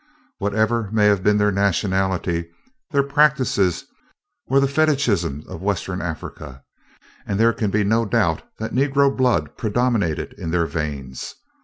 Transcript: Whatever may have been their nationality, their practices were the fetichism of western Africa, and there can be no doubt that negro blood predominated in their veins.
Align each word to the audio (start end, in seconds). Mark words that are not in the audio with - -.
Whatever 0.39 0.89
may 0.91 1.05
have 1.05 1.21
been 1.21 1.37
their 1.37 1.51
nationality, 1.51 2.49
their 2.89 3.03
practices 3.03 3.85
were 4.47 4.59
the 4.59 4.67
fetichism 4.67 5.43
of 5.47 5.61
western 5.61 6.01
Africa, 6.01 6.63
and 7.27 7.39
there 7.39 7.53
can 7.53 7.69
be 7.69 7.83
no 7.83 8.05
doubt 8.05 8.41
that 8.57 8.73
negro 8.73 9.15
blood 9.15 9.55
predominated 9.57 10.33
in 10.39 10.49
their 10.49 10.65
veins. 10.65 11.35